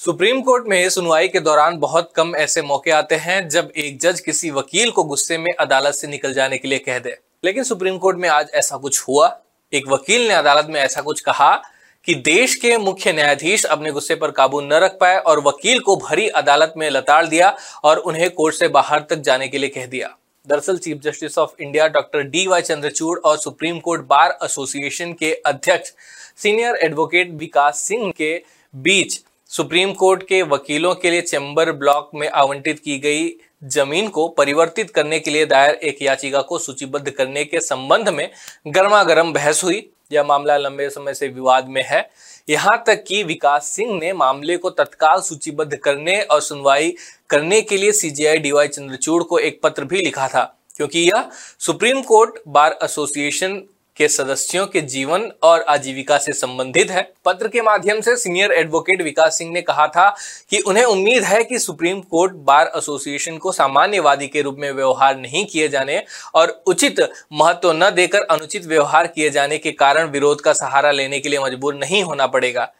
[0.00, 4.20] Supreme Court में सुनवाई के दौरान बहुत कम ऐसे मौके आते हैं जब एक जज
[4.20, 7.98] किसी वकील को गुस्से में अदालत से निकल जाने के लिए कह दे। लेकिन सुप्रीम
[7.98, 9.28] कोर्ट में आज ऐसा कुछ हुआ।
[9.72, 11.52] एक वकील ने अदालत में ऐसा कुछ कहा
[12.06, 15.96] कि देश के मुख्य न्यायाधीश अपने गुस्से पर काबू न रख पाए और वकील को
[15.96, 19.86] भरी अदालत में लताड़ दिया और उन्हें कोर्ट से बाहर तक जाने के लिए कह
[19.86, 25.12] दिया। दरअसल Chief Justice of India doctor D Y Chandrachud और सुप्रीम कोर्ट बार एसोसिएशन
[25.12, 25.92] के अध्यक्ष
[26.42, 28.42] सीनियर एडवोकेट विकास सिंह के
[28.74, 33.26] बीच सुप्रीम कोर्ट के वकीलों के लिए चैम्बर ब्लॉक में आवंटित की गई
[33.66, 38.28] ज़मीन को परिवर्तित करने के लिए दायर एक याचिका को सूचीबद्ध करने के संबंध में
[38.66, 42.08] गर्मा गर्म बहस हुई। यह मामला लंबे समय से विवाद में है।
[42.48, 46.94] यहाँ तक कि विकास सिंह ने मामले को तत्काल सूचीबद्ध करने और सुनवाई
[47.30, 50.44] करने के लिए सीजीआई डीवाई चंद्रचूड़ को एक पत्र भी लिखा था,
[50.76, 53.62] क्योंकि यह सुप्रीम कोर्ट बार एसोसिएशन
[54.00, 59.02] के सदस्यों के जीवन और आजीविका से संबंधित है। पत्र के माध्यम से सीनियर एडवोकेट
[59.02, 60.08] विकास सिंह ने कहा था
[60.50, 65.16] कि उन्हें उम्मीद है कि सुप्रीम कोर्ट बार एसोसिएशन को सामान्यवादी के रूप में व्यवहार
[65.18, 66.02] नहीं किए जाने
[66.34, 67.00] और उचित
[67.32, 71.38] महत्व न देकर अनुचित व्यवहार किए जाने के कारण विरोध का सहारा लेने के लिए
[71.38, 72.72] मजबूर नहीं होना पड़ेगा।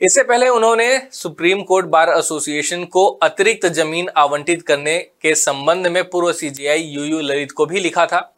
[0.00, 6.02] इससे पहले उन्होंने सुप्रीम कोर्ट बार एसोसिएशन को अतिरिक्त ज़मीन आवंटित करने के संबंध में
[6.04, 8.30] पूर्व सीजीआई यूयू ललित को भी लिखा था।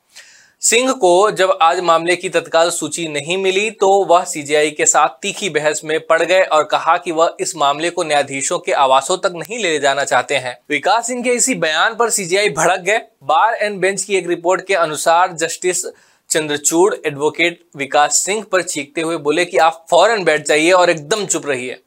[0.62, 5.08] सिंह को जब आज मामले की तत्काल सूची नहीं मिली तो वह सीजीआई के साथ
[5.22, 9.16] तीखी बहस में पड़ गए और कहा कि वह इस मामले को न्यायाधीशों के आवासों
[9.18, 12.98] तक नहीं ले जाना चाहते हैं। विकास सिंह के इसी बयान पर सीजीआई भड़क गए।
[13.24, 15.84] बार एंड बेंच की एक रिपोर्ट के अनुसार जस्टिस
[16.30, 21.26] चंद्रचूड़ एडवोकेट विकास सिंह पर छींकते हुए बोले कि आप फ़ौरन बैठ जाइए और एकदम
[21.26, 21.80] चुप रहिए।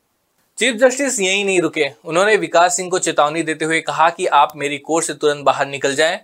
[0.58, 4.54] चीफ जस्टिस यही नहीं रुके। उन्होंने विकास सिंह को चेतावनी देते हुए कहा कि आप
[4.56, 6.20] मेरी कोर्ट से तुरंत बाहर निकल जाएँ।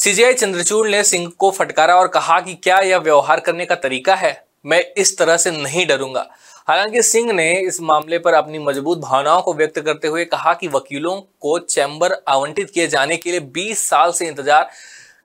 [0.00, 4.14] सीजीआई चंद्रचूड़ ने सिंह को फटकारा और कहा कि क्या यह व्यवहार करने का तरीका
[4.14, 4.32] है?
[4.66, 6.24] मैं इस तरह से नहीं डरूँगा।
[6.68, 10.68] हालाँकि सिंह ने इस मामले पर अपनी मज़बूत भावनाओं को व्यक्त करते हुए कहा कि
[10.68, 14.70] वकीलों को चैम्बर आवंटित किए जाने के लिए 20 साल से इंतज़ार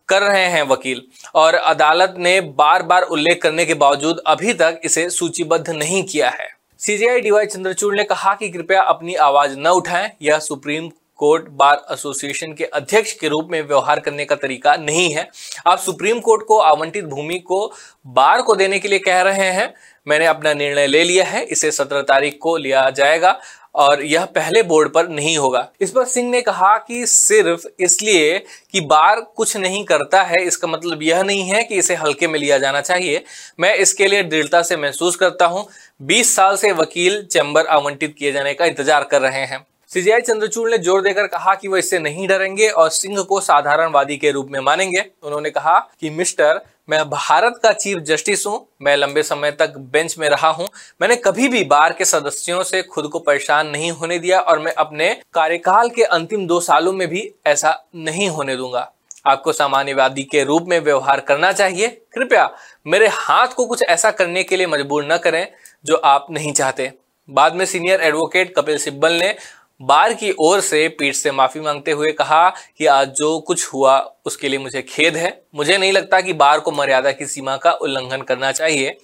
[0.10, 1.02] कर रहे हैं वकील
[1.36, 6.30] और अदालत ने बार बार उल्लेख करने के बावजूद अभी तक इसे सूचीबद्ध नहीं किया
[6.32, 6.50] है।
[6.80, 11.86] सीजीआई डीवाई चंद्रचूड़ ने कहा कि कृपया अपनी आवाज़ न उठाएँ, यह सुप्रीम कोर्ट बार
[11.94, 15.28] एसोसिएशन के अध्यक्ष के रूप में व्यवहार करने का तरीका नहीं है।
[15.68, 17.66] आप सुप्रीम कोर्ट को आवंटित भूमि को
[18.08, 19.74] बार को देने के लिए कह रहे हैं।
[20.08, 23.40] मैंने अपना निर्णय ले लिया है, इसे सत्रह तारीख को लिया जाएगा
[23.76, 28.38] और यह पहले बोर्ड पर नहीं होगा। इस पर सिंह ने कहा कि सिर्फ़ इसलिए
[28.72, 32.40] कि बार कुछ नहीं करता है, इसका मतलब यह नहीं है कि इसे हल्के में
[32.40, 33.24] लिया जाना चाहिए।
[33.60, 35.68] मैं इसके लिए दृढ़ता से महसूस करता हूँ।
[36.04, 40.70] 20 साल से वकील चैम्बर आवंटित किए जाने का इंतज़ार कर रहे हैं। सीजीआई चंद्रचूड़
[40.70, 44.48] ने ज़ोर देकर कहा कि वो इससे नहीं डरेंगे और सिंह को साधारणवादी के रूप
[44.52, 49.52] में मानेंगे। उन्होंने कहा कि, मिस्टर, मैं भारत का चीफ जस्टिस हूँ। मैं लंबे समय
[49.52, 50.68] तक बेंच में रहा हूँ।
[51.02, 54.74] मैंने कभी भी बार के सदस्यों से खुद को परेशान नहीं होने दिया और मैं
[54.74, 58.92] अपने कार्यकाल के अंतिम दो सालों में भी ऐसा नहीं होने दूँगा।
[59.26, 62.50] आपको सामान्यवादी के रूप में व्यवहार करना चाहिए। कृपया
[62.88, 65.48] मेरे हाथ को कुछ ऐसा करने के लिए मजबूर न करें
[65.86, 66.92] जो आप नहीं चाहते।
[67.30, 69.36] बाद में सीनियर एडवोकेट कपिल सिब्बल ने
[69.82, 73.98] बार की ओर से पीठ से माफ़ी मांगते हुए कहा कि आज जो कुछ हुआ,
[74.26, 77.72] उसके लिए मुझे खेद है। मुझे नहीं लगता कि बार को मर्यादा की सीमा का
[77.72, 78.98] उल्लंघन करना चाहिए।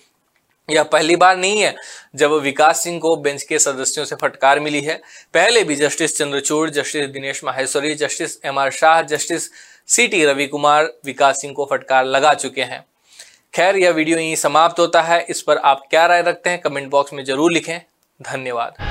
[0.70, 1.74] यह पहली बार नहीं है
[2.16, 4.96] जब विकास सिंह को बेंच के सदस्यों से फटकार मिली है।
[5.34, 9.50] पहले भी Justice Chandrachud, Justice Dinesh Maheshwari, Justice M R Shah, Justice
[9.88, 12.86] C T Ravi Kumar Vikas Singh को फटकार लगा चुके हैं।
[13.54, 16.90] खैर, यह वीडियो यहीं समाप्त होता है। इस पर आप क्या राय रखते हैं, कमेंट
[16.90, 17.80] बॉक्स में ज़रूर लिखें।
[18.20, 18.91] धन्यवाद।